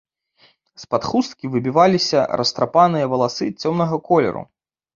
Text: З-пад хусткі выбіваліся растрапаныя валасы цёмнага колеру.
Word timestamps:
З-пад 0.83 1.01
хусткі 1.09 1.45
выбіваліся 1.57 2.19
растрапаныя 2.43 3.05
валасы 3.15 3.53
цёмнага 3.61 4.05
колеру. 4.13 4.47